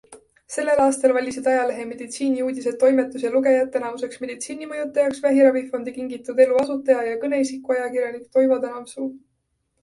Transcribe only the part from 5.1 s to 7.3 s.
vähiravifondi Kingitud Elu asutaja ja